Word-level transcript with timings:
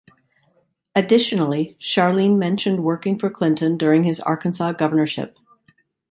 Additionally 0.95 1.77
Charlene 1.79 2.35
mentioned 2.39 2.83
working 2.83 3.19
for 3.19 3.29
Clinton 3.29 3.77
during 3.77 4.03
his 4.03 4.19
Arkansas 4.19 4.71
governorship. 4.71 5.37